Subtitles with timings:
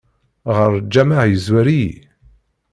[0.55, 1.93] Ɣer lǧameɛ yezwar-iyi.